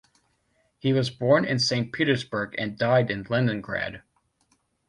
[0.79, 4.01] He was born in Saint Petersburg and died in Leningrad.